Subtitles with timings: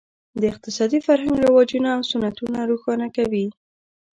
[0.39, 3.45] د اقتصادي فرهنګ رواجونه او سنتونه روښانه کوي.